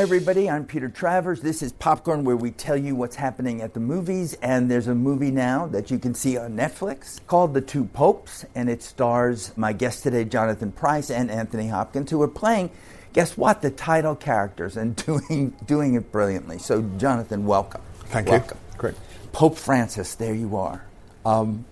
[0.00, 0.48] Hi, everybody.
[0.48, 1.42] I'm Peter Travers.
[1.42, 4.32] This is Popcorn, where we tell you what's happening at the movies.
[4.40, 8.46] And there's a movie now that you can see on Netflix called The Two Popes,
[8.54, 12.70] and it stars my guest today, Jonathan Pryce, and Anthony Hopkins, who are playing,
[13.12, 16.58] guess what, the title characters and doing, doing it brilliantly.
[16.58, 17.82] So, Jonathan, welcome.
[18.06, 18.56] Thank welcome.
[18.72, 18.78] you.
[18.78, 18.94] Great.
[19.34, 20.82] Pope Francis, there you are.
[21.26, 21.66] Um,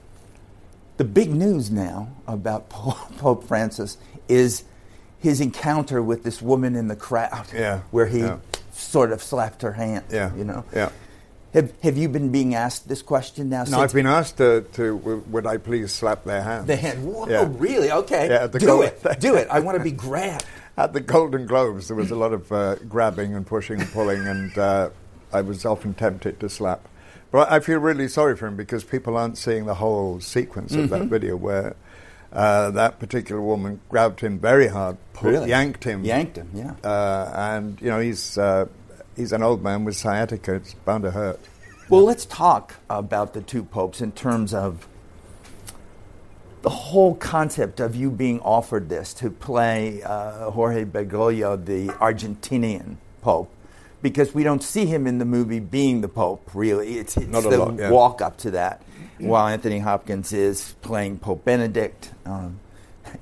[0.99, 3.97] the big news now about Pope Francis
[4.29, 4.65] is
[5.19, 8.39] his encounter with this woman in the crowd, yeah, where he yeah.
[8.73, 10.05] sort of slapped her hand.
[10.11, 10.65] Yeah, you know.
[10.75, 10.91] Yeah.
[11.55, 13.65] Have, have you been being asked this question now?
[13.65, 16.67] No, I've been asked to, to, would I please slap their hand?
[16.67, 17.07] The hand.
[17.07, 17.49] Whoa, yeah.
[17.51, 17.91] really?
[17.91, 18.29] Okay.
[18.29, 19.03] Yeah, do it.
[19.19, 19.49] Do it.
[19.51, 20.45] I want to be grabbed.
[20.77, 24.27] At the Golden Globes, there was a lot of uh, grabbing and pushing and pulling,
[24.29, 24.91] and uh,
[25.33, 26.87] I was often tempted to slap.
[27.33, 30.81] But I feel really sorry for him because people aren't seeing the whole sequence of
[30.83, 30.91] Mm-hmm.
[30.91, 31.77] that video where
[32.33, 35.49] uh, that particular woman grabbed him very hard, pulled, Really?
[35.49, 36.51] yanked him, Yanked him.
[36.55, 36.75] Yeah.
[36.85, 38.67] uh, and you know he's uh,
[39.17, 40.55] he's an old man with sciatica.
[40.55, 41.41] It's bound to hurt.
[41.89, 44.87] Well, let's talk about the two popes in terms of
[46.63, 52.97] the whole concept of you being offered this to play uh, Jorge Bergoglio, the Argentinian
[53.23, 53.51] pope,
[54.03, 56.51] because we don't see him in the movie being the pope.
[56.53, 57.91] Really, it's, it's the lot, yeah.
[57.91, 58.83] walk up to that.
[59.19, 62.61] While Anthony Hopkins is playing Pope Benedict, um,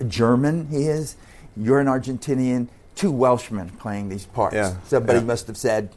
[0.06, 1.16] German he is.
[1.56, 2.68] You're an Argentinian.
[2.94, 4.54] Two Welshmen playing these parts.
[4.54, 5.24] Yeah, Somebody yeah.
[5.26, 5.90] must have said,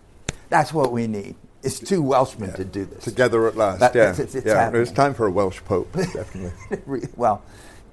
[0.49, 3.03] "That's what we need." It's two Welshmen to do this.
[3.03, 4.01] Together at last, That- yeah.
[4.03, 4.55] it's- it's- it's yeah.
[4.63, 4.81] happening.
[4.83, 7.07] It's time for a Welsh Pope, definitely.
[7.17, 7.41] Well,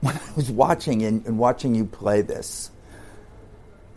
[0.01, 2.71] when I was watching and, and watching you play this,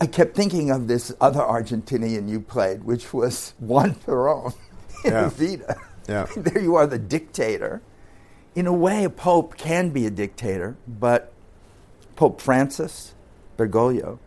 [0.00, 4.54] I kept thinking of this other Argentinian you played, which was Juan Perón
[5.04, 5.28] in Yeah.
[5.30, 5.76] Evita.
[6.08, 6.26] Yeah.
[6.36, 7.80] there you are, the dictator.
[8.54, 11.32] In a way, a pope can be a dictator, but
[12.16, 13.14] Pope Francis
[13.56, 14.18] Bergoglio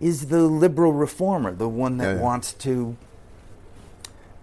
[0.00, 2.96] is the liberal reformer, the one that Yeah, wants to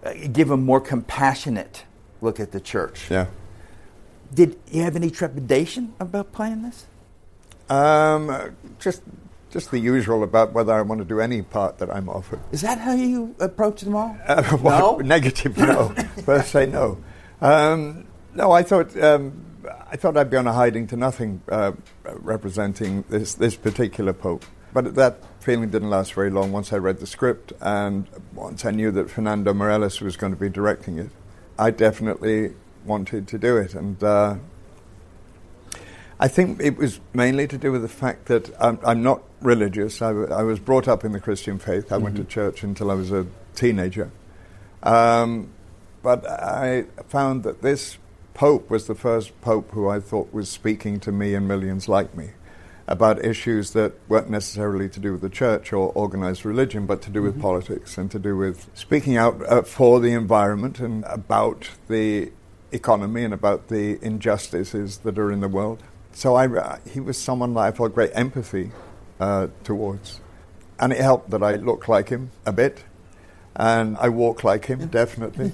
[0.04, 1.84] uh, give a more compassionate
[2.22, 3.10] look at the church.
[3.10, 3.28] Yeah.
[4.34, 6.86] Did you have any trepidation about playing this?
[7.70, 8.50] Um, uh,
[8.80, 9.02] just,
[9.52, 12.40] just the usual about whether I want to do any part that I'm offered.
[12.52, 14.18] Is that how you approach them all?
[14.28, 15.06] Uh, well, No?
[15.06, 15.90] Negative, no.
[16.26, 16.98] First, say no.
[17.42, 18.06] Um,
[18.38, 19.46] no, I thought um,
[19.92, 21.74] I thought I'd be on a hiding to nothing uh,
[22.06, 24.46] representing this this particular pope.
[24.74, 26.52] But that feeling didn't last very long.
[26.52, 30.40] Once I read the script and once I knew that Fernando Meirelles was going to
[30.40, 31.10] be directing it,
[31.58, 32.54] I definitely
[32.86, 33.74] wanted to do it.
[33.74, 34.36] And uh,
[36.20, 40.02] I think it was mainly to do with the fact that I'm, I'm not religious.
[40.02, 41.92] I, w- I was brought up in the Christian faith.
[41.92, 43.26] I went to church until I was a
[43.56, 44.12] teenager.
[44.84, 45.50] Um,
[46.04, 47.98] but I found that this
[48.38, 52.16] Pope was the first Pope who I thought was speaking to me and millions like
[52.16, 52.34] me
[52.86, 57.10] about issues that weren't necessarily to do with the church or organized religion, but to
[57.10, 61.68] do with politics and to do with speaking out uh, for the environment and about
[61.88, 62.32] the
[62.72, 65.82] economy and about the injustices that are in the world.
[66.12, 68.70] So I, uh, he was someone that I felt great empathy
[69.20, 70.22] uh, towards.
[70.80, 72.84] And it helped that I look like him a bit,
[73.56, 75.54] and I walk like him, definitely,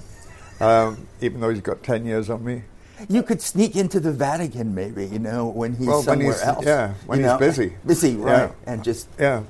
[0.60, 2.64] um, even though he's got 10 years on me.
[3.10, 6.44] You could sneak into the Vatican, maybe, you know, when he's Well, when somewhere he's-
[6.46, 6.66] else.
[6.66, 7.38] yeah, when he's know?
[7.38, 7.74] busy.
[7.86, 8.50] Busy, right.
[8.66, 8.72] Yeah.
[8.72, 9.44] And just Yeah,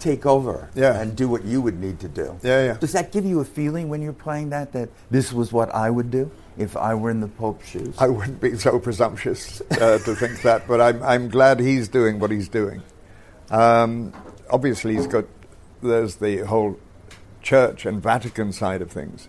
[0.00, 1.00] take over Yeah.
[1.00, 2.36] and do what you would need to do.
[2.42, 2.76] Yeah, yeah.
[2.80, 5.88] Does that give you a feeling when you're playing that, that this was what I
[5.90, 7.94] would do if I were in the Pope's shoes?
[7.98, 12.18] I wouldn't be so presumptuous uh, to think that, but I'm, I'm glad he's doing
[12.18, 12.82] what he's doing.
[13.50, 14.12] Um,
[14.50, 15.24] obviously, he's got,
[15.82, 16.76] there's the whole
[17.42, 19.28] church and Vatican side of things,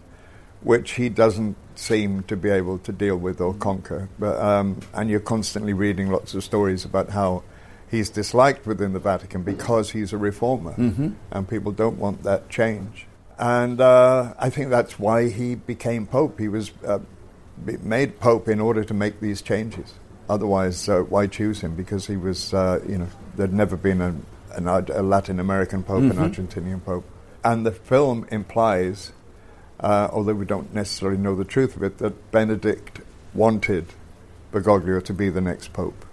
[0.61, 4.09] which he doesn't seem to be able to deal with or conquer.
[4.19, 7.43] But, um, and you're constantly reading lots of stories about how
[7.89, 10.73] he's disliked within the Vatican because he's a reformer,
[11.31, 13.07] and people don't want that change.
[13.37, 16.39] And uh, I think that's why he became pope.
[16.39, 16.99] He was uh,
[17.81, 19.93] made pope in order to make these changes.
[20.29, 21.75] Otherwise, uh, why choose him?
[21.75, 24.15] Because he was, uh, you know, there'd never been a,
[24.55, 27.03] an, a Latin American pope, an Argentinian pope.
[27.43, 29.11] And the film implies,
[29.81, 33.01] uh, although we don't necessarily know the truth of it, that Benedict
[33.33, 33.87] wanted
[34.51, 36.05] Bergoglio to be the next pope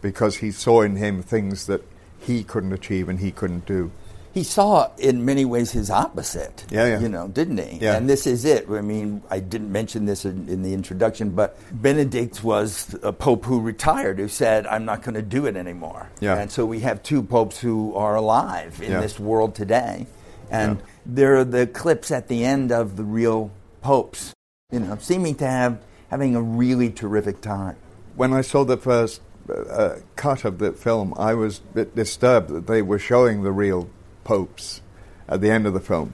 [0.00, 1.82] because he saw in him things that
[2.20, 3.90] he couldn't achieve and he couldn't do.
[4.34, 6.64] he saw in many ways his opposite.
[6.70, 7.00] Yeah, yeah.
[7.00, 7.78] You know, didn't he?
[7.78, 7.96] Yeah.
[7.96, 8.68] And this is it.
[8.70, 13.44] I mean, I didn't mention this in, in the introduction, but Benedict was a pope
[13.44, 16.38] who retired, who said, "I'm not going to do it anymore." Yeah.
[16.38, 19.00] And so we have two popes who are alive in Yeah.
[19.00, 20.06] this world today,
[20.50, 20.84] and Yeah.
[21.08, 23.50] There are the clips at the end of the real
[23.80, 24.34] popes,
[24.70, 27.76] you know, seeming to have having a really terrific time.
[28.14, 32.50] when I saw the first uh, cut of the film, I was a bit disturbed
[32.50, 33.88] that they were showing the real
[34.24, 34.82] popes
[35.28, 36.12] at the end of the film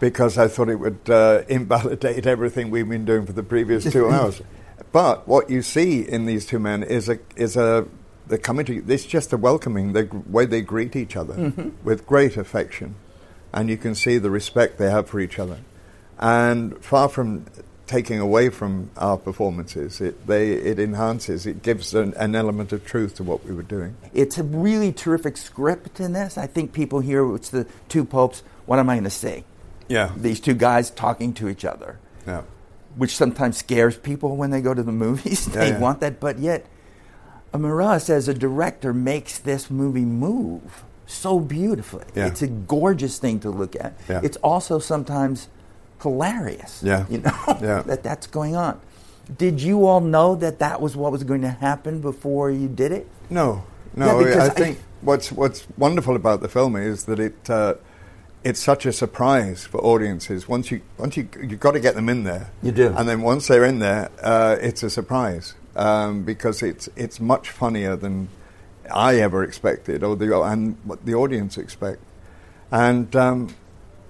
[0.00, 4.10] because I thought it would uh, invalidate everything we've been doing for the previous two
[4.10, 4.42] hours.
[4.90, 7.86] But what you see in these two men is a is a
[8.26, 11.70] the coming to it's just a welcoming the way they greet each other mm-hmm.
[11.84, 12.96] with great affection,
[13.52, 15.58] and you can see the respect they have for each other,
[16.18, 17.46] and far from
[17.92, 20.00] taking away from our performances.
[20.00, 23.62] It, they, it enhances, it gives an, an, element of truth to what we were
[23.62, 23.96] doing.
[24.14, 26.38] It's a really terrific script in this.
[26.38, 28.42] I think people hear it's the two popes.
[28.64, 29.44] What am I going to say?
[29.88, 30.12] Yeah.
[30.16, 31.98] These two guys talking to each other.
[32.26, 32.42] Yeah.
[32.96, 35.44] Which sometimes scares people when they go to the movies.
[35.52, 35.78] they yeah, yeah.
[35.78, 36.66] want that, but yet,
[37.52, 42.04] Meirelles, as a director, makes this movie move so beautifully.
[42.14, 42.26] Yeah.
[42.26, 43.94] It's a gorgeous thing to look at.
[44.08, 45.48] It's also sometimes
[46.02, 46.82] hilarious.
[46.82, 47.06] Yeah.
[47.08, 47.82] You know yeah.
[47.82, 48.80] that that's going on.
[49.38, 52.92] Did you all know that that was what was going to happen before you did
[52.92, 53.08] it?
[53.30, 53.64] No,
[53.94, 54.20] no.
[54.20, 57.74] Yeah, I think I, what's what's wonderful about the film is that it uh,
[58.44, 60.48] it's such a surprise for audiences.
[60.48, 62.50] Once you once you you've got to get them in there.
[62.62, 62.92] You do.
[62.96, 67.50] And then once they're in there, uh, it's a surprise um, because it's it's much
[67.50, 68.28] funnier than
[68.92, 72.00] I ever expected, or the and what the audience expect.
[72.70, 73.54] And um,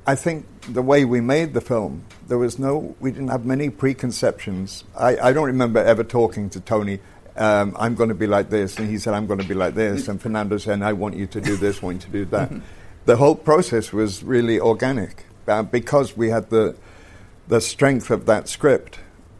[0.06, 3.70] I think the way we made the film, there was no, we didn't have many
[3.70, 4.84] preconceptions.
[4.96, 7.00] I, I don't remember ever talking to Tony,
[7.36, 9.74] um, I'm going to be like this, and he said, I'm going to be like
[9.74, 12.24] this, and Fernando said, I want you to do this, I want you to do
[12.26, 12.52] that.
[13.06, 16.76] the whole process was really organic uh, because we had the,
[17.48, 18.98] the strength of that script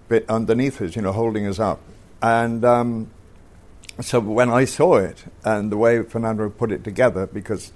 [0.09, 1.81] bit underneath us, you know, holding us up.
[2.21, 3.11] And um,
[4.01, 7.73] so when I saw it, and the way Fernando put it together, because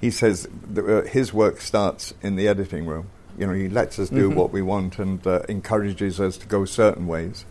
[0.00, 3.10] he says uh, his work starts in the editing room.
[3.38, 4.38] You know, he lets us do mm-hmm.
[4.38, 7.44] what we want and uh, encourages us to go certain ways.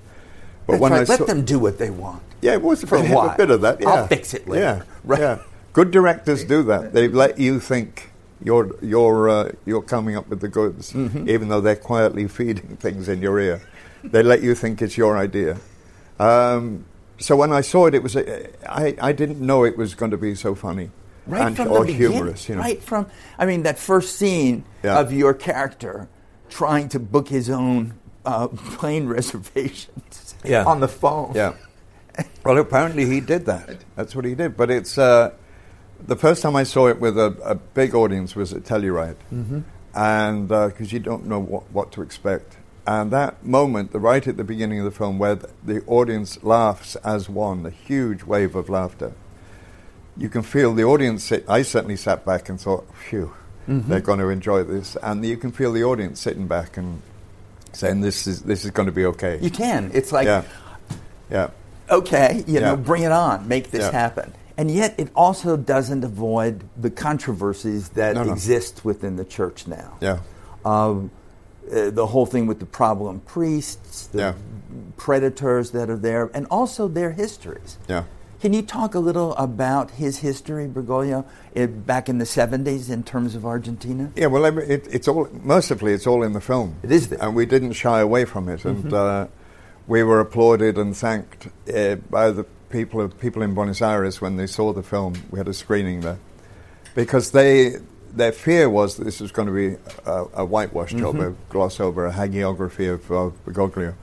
[0.65, 1.09] But That's when right.
[1.09, 2.21] I let them do what they want.
[2.41, 3.81] Yeah, it was for a, bit, a bit of that.
[3.81, 3.89] Yeah.
[3.89, 4.63] I'll fix it later.
[4.63, 5.19] Yeah, right.
[5.19, 5.39] Yeah.
[5.73, 6.93] Good directors do that.
[6.93, 8.11] They let you think
[8.43, 11.29] you're you're uh, you're coming up with the goods, mm-hmm.
[11.29, 13.61] even though they're quietly feeding things in your ear.
[14.03, 15.57] they let you think it's your idea.
[16.19, 16.85] Um,
[17.19, 20.11] so when I saw it, it was a, I, I didn't know it was going
[20.11, 20.91] to be so funny
[21.29, 22.61] right and, from or the humorous, you know.
[22.61, 23.07] right from.
[23.37, 24.99] I mean, that first scene yeah.
[24.99, 26.09] of your character
[26.49, 27.93] trying to book his own
[28.25, 30.65] uh, plane reservations yeah.
[30.65, 31.33] on the phone.
[31.35, 31.53] Yeah.
[32.43, 33.77] well, apparently he did that.
[33.95, 34.57] That's what he did.
[34.57, 35.33] But it's uh,
[36.05, 39.61] the first time I saw it with a, a big audience was at Telluride, mm-hmm.
[39.93, 42.57] and because uh, you don't know what, what to expect.
[42.87, 46.95] And that moment, the right at the beginning of the film, where the, audience laughs
[46.97, 49.13] as one, a huge wave of laughter
[50.19, 51.23] you can feel the audience.
[51.23, 53.33] Sit, I certainly sat back and thought, "Phew,
[53.67, 53.89] mm-hmm.
[53.89, 57.01] they're going to enjoy this," and you can feel the audience sitting back and
[57.71, 59.89] saying, "This is this is going to be okay." You can.
[59.93, 60.43] It's like, yeah,
[61.31, 61.49] yeah.
[61.89, 62.59] okay, you yeah.
[62.59, 63.91] know, bring it on, make this yeah.
[63.91, 64.33] happen.
[64.57, 68.33] And yet, it also doesn't avoid the controversies that no, no.
[68.33, 69.97] exist within the church now.
[70.01, 70.19] Yeah.
[70.65, 71.11] Um,
[71.71, 74.33] uh, the whole thing with the problem priests, the yeah.
[74.97, 77.77] predators that are there, and also their histories.
[77.87, 78.03] Yeah.
[78.41, 83.03] Can you talk a little about his history, Bergoglio, it, back in the 70s in
[83.03, 84.11] terms of Argentina?
[84.15, 86.77] Yeah, well, it, it's all, mercifully, it's all in the film.
[86.81, 87.21] It is there.
[87.21, 88.61] And we didn't shy away from it.
[88.61, 88.85] Mm-hmm.
[88.85, 89.27] And uh,
[89.87, 94.37] we were applauded and thanked uh, by the people, of, people in Buenos Aires when
[94.37, 95.15] they saw the film.
[95.31, 96.19] We had a screening there.
[96.95, 97.75] Because they,
[98.13, 100.99] their fear was that this was going to be a, a whitewash mm-hmm.
[100.99, 103.95] job, a gloss over, a hagiography of uh, Bergoglio.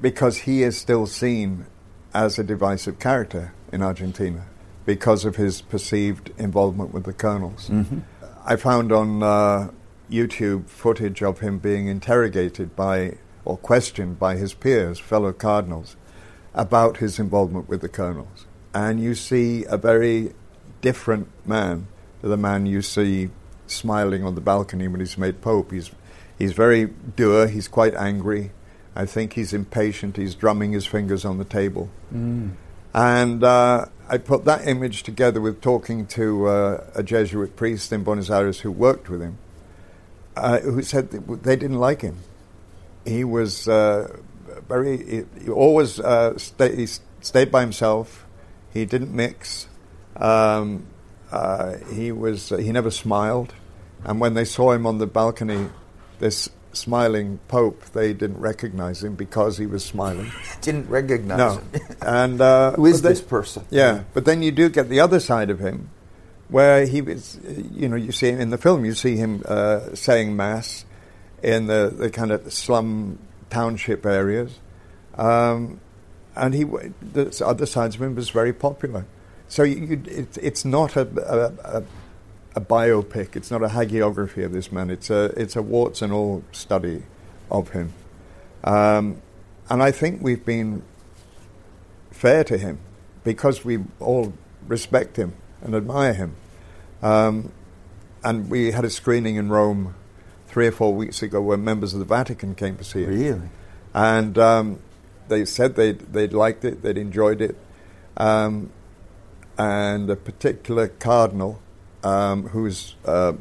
[0.00, 1.66] Because he is still seen
[2.14, 4.46] as a divisive character in Argentina
[4.86, 7.68] because of his perceived involvement with the colonels.
[7.68, 8.00] Mm-hmm.
[8.44, 9.70] I found on uh,
[10.10, 15.96] YouTube footage of him being interrogated by or questioned by his peers, fellow cardinals,
[16.54, 18.46] about his involvement with the colonels.
[18.74, 20.32] And you see a very
[20.80, 21.88] different man
[22.20, 23.30] to the man you see
[23.70, 25.72] smiling on the balcony when he's made pope.
[25.72, 25.90] He's,
[26.38, 28.52] he's very dour, he's quite angry.
[28.94, 31.90] I think he's impatient, he's drumming his fingers on the table.
[32.12, 32.52] Mm.
[32.92, 38.02] And uh, I put that image together with talking to uh, a Jesuit priest in
[38.02, 39.38] Buenos Aires who worked with him,
[40.36, 42.18] uh, who said they didn't like him.
[43.04, 44.16] He was uh,
[44.68, 46.88] very, he, he always uh, stay, he
[47.20, 48.26] stayed by himself.
[48.72, 49.68] He didn't mix.
[50.16, 50.86] Um,
[51.30, 53.54] uh, he was, he never smiled.
[54.04, 55.68] And when they saw him on the balcony,
[56.18, 60.30] this smiling Pope, they didn't recognize him because he was smiling.
[60.60, 61.54] didn't recognize no.
[61.56, 61.80] him.
[62.02, 63.64] and uh, who is this person?
[63.70, 65.90] Yeah, but then you do get the other side of him,
[66.48, 67.38] where he was.
[67.44, 68.84] You know, you see him in the film.
[68.84, 70.84] You see him uh, saying mass
[71.42, 74.58] in the, the kind of slum township areas,
[75.16, 75.80] um,
[76.36, 79.06] and he the other side of him was very popular.
[79.48, 81.82] So you, it, it's not a, a, a
[82.54, 83.36] a biopic.
[83.36, 84.90] It's not a hagiography of this man.
[84.90, 87.04] It's a it's a warts and all study
[87.50, 87.92] of him,
[88.64, 89.22] um,
[89.68, 90.82] and I think we've been
[92.10, 92.78] fair to him
[93.24, 94.32] because we all
[94.66, 96.36] respect him and admire him.
[97.02, 97.52] Um,
[98.22, 99.94] and we had a screening in Rome
[100.46, 103.08] three or four weeks ago where members of the Vatican came to see it.
[103.08, 103.48] Really?
[103.94, 104.80] And um,
[105.28, 107.56] they said they'd, they'd liked it, they'd enjoyed it.
[108.16, 108.70] Um,
[109.56, 111.60] and a particular cardinal
[112.02, 113.32] um, who's uh,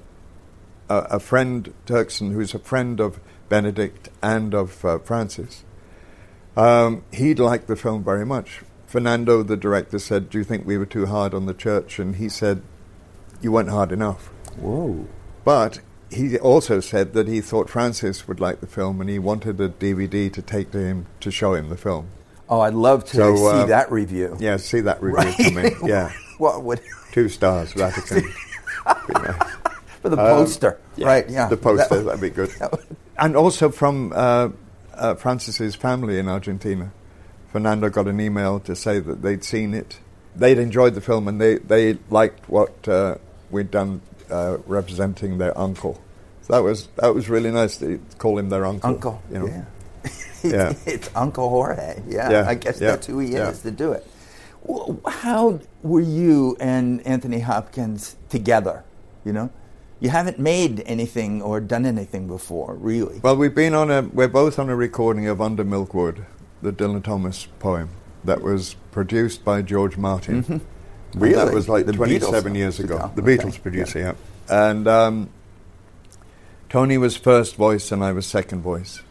[0.90, 5.64] a, a, friend, Turkson, who's a friend of Benedict and of uh, Francis,
[6.58, 8.62] um, he liked the film very much.
[8.86, 12.00] Fernando, the director, said, Do you think we were too hard on the church?
[12.00, 12.62] And he said,
[13.42, 14.28] You weren't hard enough.
[14.58, 15.08] Whoa.
[15.46, 15.80] But
[16.12, 19.70] he also said that he thought Francis would like the film and he wanted a
[19.70, 22.10] DVD to take to him to show him the film.
[22.50, 24.36] Oh, I'd love to so, see uh, that review.
[24.40, 25.76] Yeah, see that review right?
[25.84, 26.12] Yeah.
[26.40, 28.32] what would Two stars, Vatican.
[28.86, 29.56] nice.
[30.02, 31.30] For the poster, um, yeah, right?
[31.30, 32.52] Yeah, the poster that, would be good.
[33.18, 34.50] and also from uh,
[34.94, 36.92] uh, Francis's family in Argentina.
[37.52, 40.00] Fernando got an email to say that they'd seen it,
[40.36, 43.16] they'd enjoyed the film, and they, they liked what uh,
[43.50, 46.00] we'd done uh, representing their uncle.
[46.44, 48.90] So that was that was really nice to call him their uncle.
[48.90, 49.48] Uncle, you know?
[49.48, 49.64] yeah.
[50.44, 50.74] yeah.
[50.86, 52.02] it's Uncle Jorge.
[52.08, 52.48] Yeah, yeah.
[52.48, 52.92] I guess yeah.
[52.92, 54.08] that's who he is to do it.
[55.08, 58.84] How were you and Anthony Hopkins together?
[59.26, 59.50] You know,
[60.00, 63.20] you haven't made anything or done anything before, really.
[63.20, 64.02] Well, we've been on a.
[64.02, 66.26] We're both on a recording of Under Milkwood
[66.62, 67.90] the Dylan Thomas poem
[68.24, 70.44] that was produced by George Martin.
[70.44, 71.20] Mm-hmm.
[71.20, 71.36] Really?
[71.36, 73.12] that was like the 27 Beatles years ago.
[73.16, 73.60] The Beatles okay.
[73.60, 74.14] producer, yeah.
[74.50, 74.70] yeah.
[74.70, 75.30] And um,
[76.70, 79.02] Tony was first voice and I was second voice.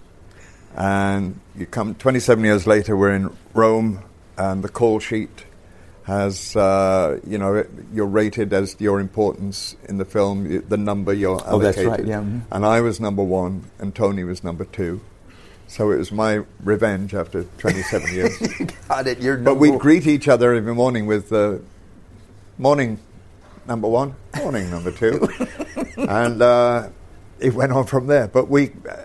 [0.77, 4.05] And you come 27 years later, we're in Rome,
[4.39, 5.45] and the call sheet
[6.05, 11.39] has, uh, you know, you're rated as your importance in the film, the number you're
[11.45, 11.53] allocated.
[11.53, 12.21] Oh, that's right, yeah.
[12.21, 12.55] Mm-hmm.
[12.55, 15.03] And I was number one, and Tony was number two.
[15.67, 18.39] So it was my revenge after 27 years.
[18.89, 19.21] Got it.
[19.21, 21.59] You're but we'd greet each other every morning with uh,
[22.57, 22.99] morning
[23.67, 25.29] number one, morning number two,
[25.99, 26.89] and uh,
[27.39, 28.29] it went on from there.
[28.29, 28.97] But we, uh,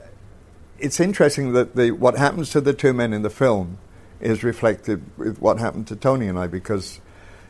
[0.80, 3.78] it's interesting that the what happens to the two men in the film
[4.24, 7.00] is reflected with what happened to Tony and I because,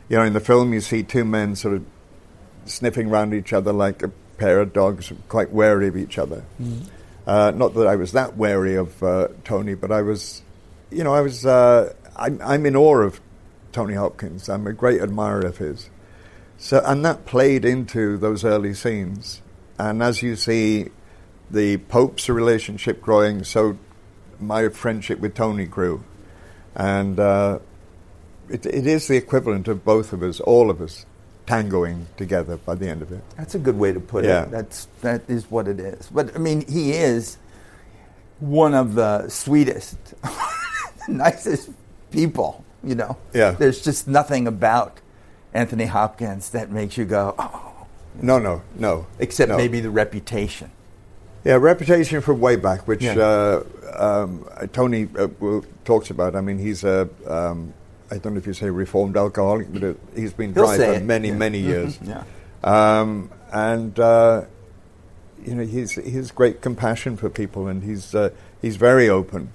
[0.10, 1.86] you know, in the film you see two men sort of
[2.66, 6.44] sniffing around each other like a pair of dogs, quite wary of each other.
[6.62, 6.90] Mm-hmm.
[7.26, 10.42] Uh, not that I was that wary of uh, Tony, but I was,
[10.92, 11.46] you know, I was.
[11.46, 13.22] Uh, I'm, I'm, in awe of
[13.72, 14.50] Tony Hopkins.
[14.50, 15.90] I'm a great admirer of his.
[16.58, 19.42] So, and that played into those early scenes.
[19.80, 20.90] And as you see,
[21.50, 23.78] the Pope's relationship growing, so
[24.40, 26.04] my friendship with Tony grew,
[26.76, 27.60] and uh,
[28.50, 31.06] it, it is the equivalent of both of us, all of us,
[31.46, 33.24] tangoing together by the end of it.
[33.38, 34.44] That's a good way to put yeah.
[34.44, 34.52] it.
[34.52, 36.10] That's that is what it is.
[36.10, 37.38] But I mean, he is
[38.40, 39.98] one of the sweetest,
[41.08, 41.70] nicest
[42.12, 42.64] people.
[42.84, 43.52] You know, yeah.
[43.52, 45.00] There's just nothing about
[45.54, 47.70] Anthony Hopkins that makes you go, oh.
[48.22, 49.08] No, no, no.
[49.20, 49.58] Except no.
[49.58, 50.70] maybe the reputation.
[51.44, 53.16] Yeah, reputation from way back, which yeah.
[53.18, 53.64] uh,
[53.98, 55.28] um, Tony uh,
[55.84, 56.36] talks about.
[56.36, 57.74] I mean, he's a um,
[58.10, 61.34] I don't know if you say reformed alcoholic, but he's been dry for many, yeah.
[61.34, 61.70] many mm-hmm.
[61.70, 62.00] years.
[62.04, 62.24] yeah.
[62.64, 64.46] Um, and uh,
[65.44, 68.30] you know, he's he's great compassion for people, and he's uh,
[68.62, 69.52] he's very open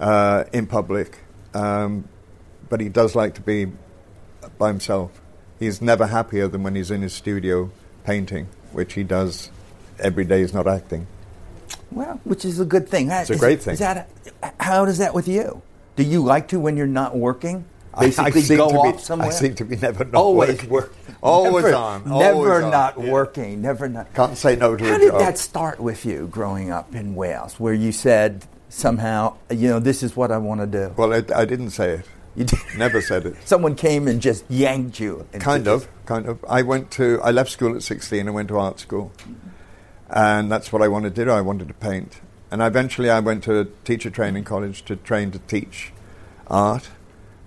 [0.00, 1.18] uh, in public,
[1.54, 2.08] um,
[2.68, 3.66] but he does like to be
[4.58, 5.20] by himself.
[5.58, 7.70] He's never happier than when he's in his studio
[8.02, 9.50] painting, which he does
[9.98, 10.40] every day.
[10.40, 11.06] He's not acting.
[11.90, 13.10] Well, which is a good thing.
[13.10, 13.76] It's is, a great thing.
[13.76, 14.08] That
[14.42, 15.62] a, how does that with you?
[15.96, 17.64] Do you like to when you're not working?
[17.98, 19.28] basically go off be, somewhere?
[19.28, 20.70] I seem to be never not always working.
[20.70, 22.04] Work, always never, on.
[22.04, 23.08] Never always not on.
[23.08, 23.62] working.
[23.62, 24.12] Never not.
[24.14, 25.20] Can't say no to How did job.
[25.20, 30.02] that start with you growing up in Wales, where you said somehow, you know, this
[30.02, 30.94] is what I want to do?
[30.96, 32.06] Well, I, I didn't say it.
[32.36, 32.58] You did?
[32.76, 33.36] Never said it.
[33.44, 35.26] Someone came and just yanked you.
[35.32, 36.44] Kind of, kind of.
[36.48, 37.20] I went to.
[37.22, 39.12] I left school at sixteen and went to art school,
[40.10, 41.30] and that's what I wanted to do.
[41.30, 45.30] I wanted to paint, and eventually I went to a teacher training college to train
[45.32, 45.92] to teach
[46.48, 46.88] art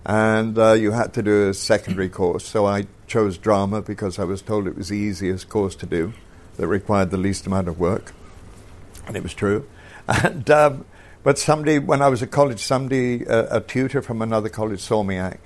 [0.06, 2.46] and uh, you had to do a secondary course.
[2.46, 6.14] So I chose drama because I was told it was the easiest course to do,
[6.58, 8.14] that required the least amount of work,
[9.08, 9.68] and it was true.
[10.06, 10.86] And um,
[11.24, 15.02] but somebody, when I was at college, somebody, uh, a tutor from another college, saw
[15.02, 15.46] me act,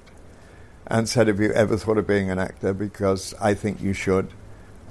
[0.87, 2.73] and said, "Have you ever thought of being an actor?
[2.73, 4.33] Because I think you should,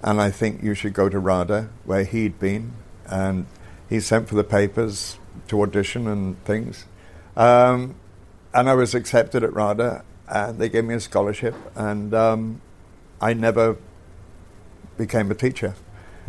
[0.03, 2.73] and I think you should go to RADA, where he'd been,
[3.07, 3.47] and
[3.89, 6.85] he sent for the papers to audition and things."
[7.37, 7.95] Um,
[8.55, 12.61] and I was accepted at RADA, and they gave me a scholarship, and um,
[13.21, 13.77] I never
[14.97, 15.75] became a teacher.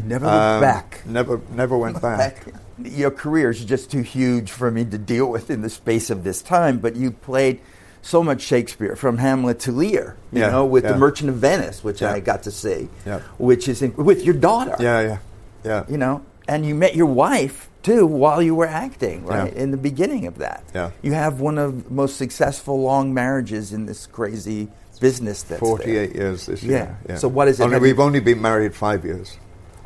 [0.03, 1.01] Never looked Um, back.
[1.05, 2.45] Never, never went back.
[2.83, 6.23] Your career is just too huge for me to deal with in the space of
[6.23, 7.61] this time, but you played
[8.07, 10.93] so much Shakespeare from Hamlet to Lear, you Yeah, know, with yeah.
[10.93, 12.13] The Merchant of Venice, which Yeah.
[12.13, 13.19] I got to see, Yeah.
[13.37, 15.17] which is in, with your daughter, Yeah, yeah,
[15.65, 15.83] yeah.
[15.89, 19.53] you know, and you met your wife too while you were acting, right?
[19.53, 20.63] In the beginning of that.
[20.73, 20.91] Yeah.
[21.01, 24.69] You have one of the most successful long marriages in this crazy
[25.01, 25.67] business that's there.
[25.69, 26.97] 48 years this year.
[27.09, 27.15] Yeah.
[27.17, 27.63] So what is it?
[27.63, 29.37] Only, we've only been married five years.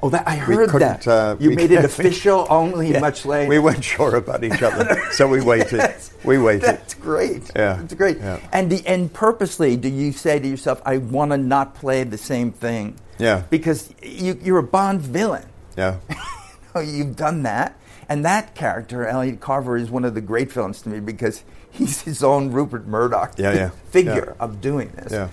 [0.04, 1.08] Oh, that I heard that.
[1.08, 3.00] uh, you made it official only Yeah.
[3.00, 3.48] much later.
[3.50, 5.80] We weren't sure about each other, so we waited.
[5.80, 6.64] That's- we waited.
[6.64, 7.52] That's great.
[7.56, 7.82] Yeah.
[7.82, 8.18] It's great.
[8.18, 8.40] Yeah.
[8.52, 12.18] And the, and purposely, do you say to yourself, "I want to not play the
[12.18, 12.96] same thing"?
[13.20, 13.44] Yeah.
[13.50, 15.46] Because you, you're a Bond villain.
[15.78, 15.98] Yeah.
[16.76, 17.78] You've done that,
[18.08, 22.02] and that character, Elliot Carver, is one of the great films to me because he's
[22.02, 23.70] his own Rupert Murdoch Yeah, yeah.
[23.90, 24.44] figure Yeah.
[24.44, 25.12] of doing this.
[25.12, 25.28] Yeah.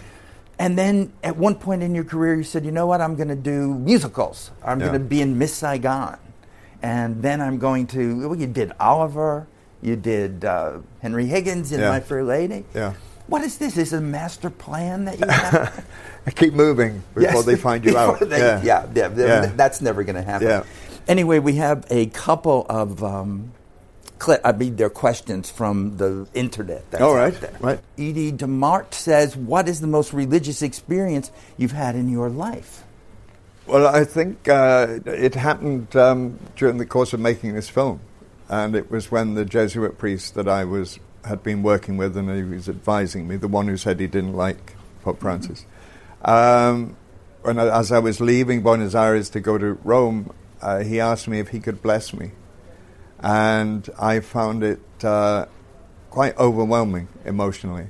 [0.59, 3.29] And then at one point in your career, you said, you know what, I'm going
[3.29, 4.50] to do musicals.
[4.65, 4.88] I'm Yeah.
[4.88, 6.19] going to be in Miss Saigon.
[6.83, 9.47] And then I'm going to, well, you did Oliver,
[9.83, 11.91] you did uh, Henry Higgins in Yeah.
[11.91, 12.65] My Fair Lady.
[12.75, 12.95] Yeah.
[13.29, 13.77] What is this?
[13.77, 15.85] Is it a master plan that you have?
[16.27, 17.45] I keep moving before Yes.
[17.45, 18.19] they find you out.
[18.21, 18.61] they- yeah.
[18.65, 19.53] yeah, yeah, Yeah.
[19.55, 20.49] that's never going to happen.
[20.49, 20.62] Yeah.
[21.07, 23.53] Anyway, we have a couple of, um,
[24.44, 26.90] I mean, they're questions from the internet.
[26.90, 27.56] That's All out right, there.
[27.60, 27.80] right.
[27.96, 32.84] Edie DeMart says, "What is the most religious experience you've had in your life?"
[33.66, 38.00] Well, I think uh, it happened um, during the course of making this film,
[38.48, 42.34] and it was when the Jesuit priest that I was had been working with, and
[42.34, 45.66] he was advising me, the one who said he didn't like Pope Francis.
[46.25, 46.96] Um,
[47.42, 51.28] when I, as I was leaving Buenos Aires to go to Rome, uh, he asked
[51.28, 52.33] me if he could bless me,
[53.20, 55.46] and I found it uh,
[56.11, 57.87] quite overwhelming emotionally.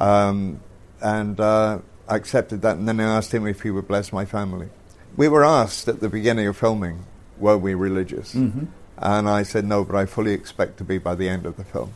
[0.00, 0.60] Um,
[1.00, 4.24] and uh, I accepted that, and then I asked him if he would bless my
[4.24, 4.68] family.
[5.16, 7.04] We were asked at the beginning of filming,
[7.38, 8.34] were we religious?
[8.34, 8.66] Mm-hmm.
[8.96, 11.64] And I said no, but I fully expect to be by the end of the
[11.64, 11.94] film.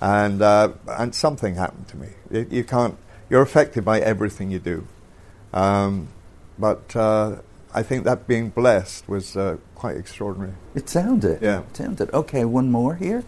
[0.00, 2.08] And uh, and something happened to me.
[2.30, 2.96] You, you can't.
[3.30, 4.86] You're affected by everything you do.
[5.52, 6.08] Um,
[6.58, 7.36] but uh,
[7.74, 10.54] I think that being blessed was uh, quite extraordinary.
[10.74, 11.42] It sounded.
[11.42, 11.60] Yeah.
[11.60, 12.12] It sounded.
[12.12, 13.24] Okay, one more here.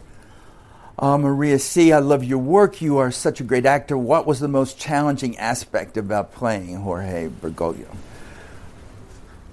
[0.99, 2.81] Uh, Maria C., I love your work.
[2.81, 3.97] You are such a great actor.
[3.97, 7.95] What was the most challenging aspect about playing Jorge Bergoglio?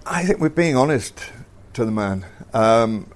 [0.06, 1.20] I think we're being honest
[1.74, 2.26] to the man.
[2.54, 3.12] Um,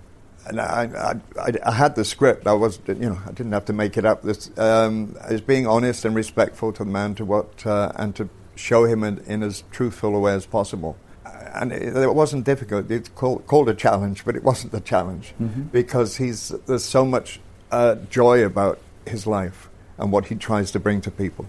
[0.45, 0.89] and I,
[1.37, 2.45] I, I, I had the script.
[2.45, 4.21] I was, you know, I didn't have to make it up.
[4.21, 8.29] This um, is being honest and respectful to the man, to what, uh, and to
[8.55, 10.97] show him in, in as truthful a way as possible.
[11.53, 12.89] And it, it wasn't difficult.
[12.91, 15.33] It's called, called a challenge, but it wasn't a challenge
[15.71, 17.39] because he's there's so much
[17.71, 21.47] uh, joy about his life and what he tries to bring to people.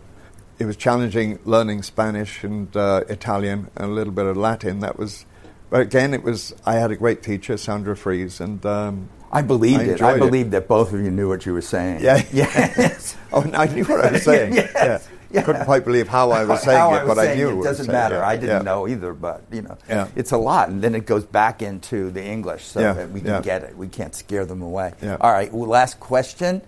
[0.58, 4.80] It was challenging learning Spanish and uh, Italian and a little bit of Latin.
[4.80, 5.24] That was,
[5.70, 6.54] but again, it was.
[6.66, 9.88] I had a great teacher, Sandra Fries, and um, I believed I it.
[9.88, 10.18] I enjoyed it.
[10.18, 12.02] believed that both of you knew what you were saying.
[12.02, 12.22] Yeah.
[12.32, 13.16] Yes.
[13.32, 14.52] oh, I knew what I was saying.
[14.54, 14.72] Yes.
[14.74, 14.98] Yeah.
[15.30, 15.42] Yeah.
[15.42, 17.54] Couldn't quite believe how I was saying How it, was but I saying knew it.
[17.56, 18.16] was doesn't matter.
[18.16, 18.26] Yeah.
[18.28, 18.62] I didn't Yeah.
[18.62, 20.08] know either, but you know, Yeah.
[20.16, 23.40] it's a lot, and then it goes back into the English, so that we can
[23.42, 23.76] get it.
[23.76, 24.92] We can't scare them away.
[25.20, 25.52] All right.
[25.52, 26.62] Well, last question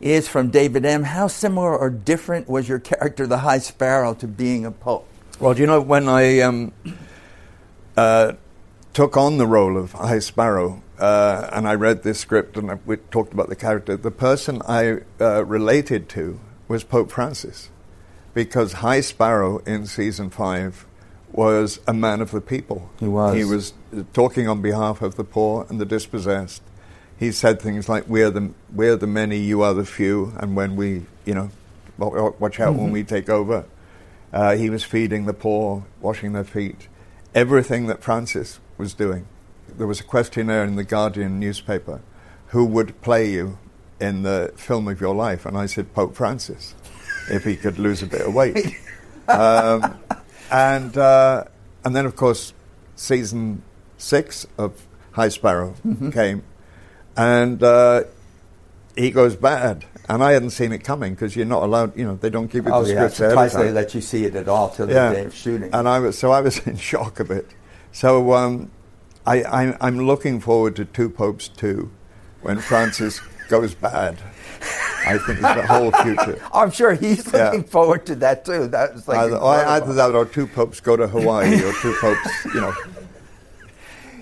[0.00, 1.02] is from David M.
[1.04, 5.06] How similar or different was your character, the High Sparrow, to being a pope?
[5.40, 6.72] Well, do you know when I um,
[7.96, 8.32] uh,
[8.92, 12.78] took on the role of High Sparrow uh, and I read this script and I,
[12.86, 17.70] we talked about the character, the person I uh, related to was Pope Francis
[18.36, 20.84] because High Sparrow in season five
[21.32, 22.90] was a man of the people.
[23.00, 23.34] He was.
[23.34, 23.72] He was
[24.12, 26.62] talking on behalf of the poor and the dispossessed.
[27.18, 30.76] He said things like, "We're the we're the many, you are the few," and when
[30.76, 31.50] we, you know,
[31.96, 33.64] wa- wa- watch out when we take over.
[34.34, 36.88] Uh, he was feeding the poor, washing their feet,
[37.34, 39.26] everything that Francis was doing.
[39.78, 42.02] There was a questionnaire in the Guardian newspaper:
[42.48, 43.58] who would play you
[43.98, 45.46] in the film of your life?
[45.46, 46.74] And I said Pope Francis,
[47.30, 48.76] if he could lose a bit of weight.
[49.28, 49.98] um,
[50.50, 51.44] and uh,
[51.84, 52.52] and then, of course,
[52.94, 53.62] season
[53.98, 55.74] six of High Sparrow
[56.12, 56.42] came,
[57.16, 58.04] and uh,
[58.96, 59.84] he goes bad.
[60.08, 61.96] And I hadn't seen it coming because you're not allowed.
[61.96, 64.24] You know, they don't give you Oh the yeah, scripts twice they let you see
[64.24, 65.12] it at all till the Yeah.
[65.12, 65.70] day of shooting.
[65.72, 67.50] And I was so I was in shock of it.
[67.90, 68.70] So um,
[69.26, 71.90] I, I, I'm looking forward to Two Popes Two,
[72.42, 74.18] when Francis goes bad.
[75.06, 76.40] I think it's the whole future.
[76.54, 77.46] I'm sure he's Yeah.
[77.46, 78.66] looking forward to that too.
[78.68, 82.44] That was like Either, either that or two popes go to Hawaii, or two popes,
[82.54, 82.74] you know.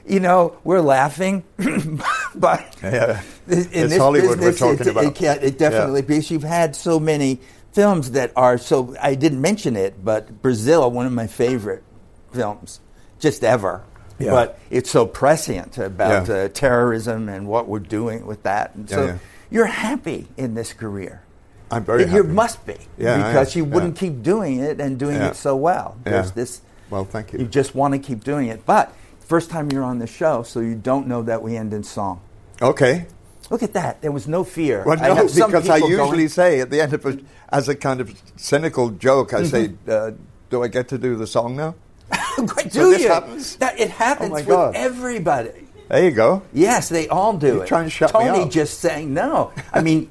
[0.06, 1.44] you know, we're laughing,
[2.34, 3.20] but Yeah.
[3.46, 5.04] in It's this Hollywood we're business, talking it, about.
[5.04, 6.06] It, can't, it definitely Yeah.
[6.06, 7.40] because you've had so many
[7.72, 8.94] films that are so.
[9.00, 11.82] I didn't mention it, but Brazil, one of my favorite
[12.32, 12.80] films,
[13.18, 13.82] just ever.
[14.18, 14.30] Yeah.
[14.30, 16.34] But it's so prescient about Yeah.
[16.34, 18.74] uh, terrorism and what we're doing with that.
[18.76, 19.18] And Yeah, so yeah.
[19.54, 21.22] You're happy in this career.
[21.70, 22.76] I'm very You must be.
[22.98, 24.08] Yeah, because you wouldn't Yeah.
[24.08, 25.28] keep doing it and doing Yeah.
[25.28, 25.96] it so well.
[26.02, 26.60] There's this.
[26.90, 27.38] Well, thank you.
[27.38, 28.66] You just want to keep doing it.
[28.66, 31.84] But first time you're on the show, so you don't know that we end in
[31.84, 32.20] song.
[32.60, 33.06] Okay.
[33.50, 34.02] Look at that.
[34.02, 34.82] There was no fear.
[34.84, 37.68] Well, I no, have because I usually going- say at the end of it, as
[37.68, 39.90] a kind of cynical joke, I say, Mm-hmm.
[39.90, 40.10] uh,
[40.50, 41.74] "Do I get to do the song now?"
[42.36, 43.08] So do this you?
[43.08, 43.56] happens?
[43.56, 45.63] That, it happens Oh with everybody.
[45.88, 46.42] There you go.
[46.52, 47.68] Yes, they all do You're it.
[47.68, 48.50] trying to shut me Tony up.
[48.50, 49.52] just saying no.
[49.72, 50.10] I mean,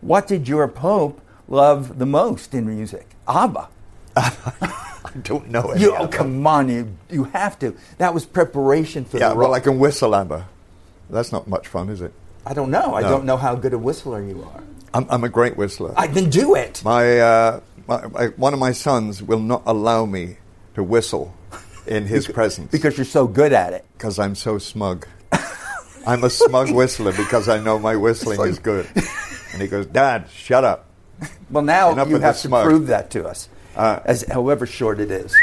[0.00, 3.08] what did your Pope love the most in music?
[3.28, 3.68] ABBA.
[4.16, 5.80] I don't know it.
[5.80, 7.76] You, oh, come on, you you have to.
[7.98, 9.54] That was preparation for Yeah, the well.
[9.54, 10.46] I can whistle, Amber.
[11.10, 12.12] That's not much fun, is it?
[12.46, 12.94] I don't know.
[12.94, 14.62] I don't know how good a whistler you are.
[14.94, 15.94] I'm, I'm a great whistler.
[15.96, 16.82] I then do it.
[16.84, 20.36] my, uh, my, my one of my sons will not allow me
[20.74, 21.34] to whistle
[21.86, 23.84] in his presence because you're so good at it.
[23.96, 25.06] because I'm so smug.
[26.06, 28.86] I'm a smug whistler because I know my whistling is good.
[29.52, 30.86] And he goes, Dad, shut up.
[31.50, 32.64] Well, now Enough you have to smug.
[32.64, 35.34] prove that to us, Uh, as however short it is.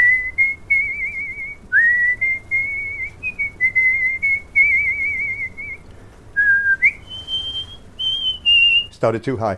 [8.90, 9.56] Started too high.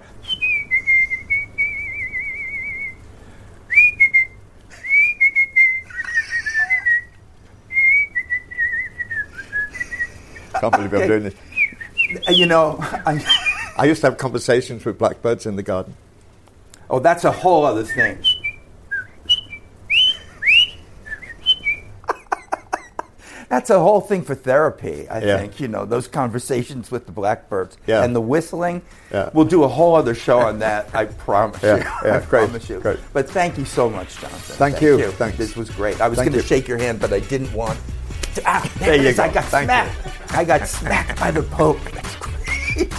[10.62, 11.34] Can't believe I'm doing this.
[12.28, 13.24] Uh, You know, I,
[13.76, 15.94] I used to have conversations with blackbirds in the garden.
[16.88, 18.18] oh, that's a whole other thing.
[23.48, 25.36] That's a whole thing for therapy, I Yeah.
[25.38, 25.60] think.
[25.60, 28.02] You know, those conversations with the blackbirds Yeah.
[28.02, 28.80] and the whistling.
[29.12, 29.28] Yeah.
[29.34, 30.88] We'll do a whole other show on that.
[30.94, 31.82] I promise Yeah, you.
[31.82, 32.78] yeah, I great, promise you.
[32.80, 32.98] great.
[33.12, 34.56] But thank you so much, Jonathan.
[34.56, 35.10] Thank you.
[35.12, 35.36] Thanks.
[35.36, 36.00] This was great.
[36.00, 37.78] I was going to shake your hand, but I didn't want.
[38.46, 39.18] Ah, There you is.
[39.18, 39.92] I got Thank you.
[39.92, 40.34] smacked.
[40.34, 41.80] I got smacked by the Pope.
[41.92, 42.92] That's great.